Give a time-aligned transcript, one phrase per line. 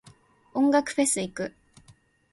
[0.55, 1.53] 音楽フェス行く。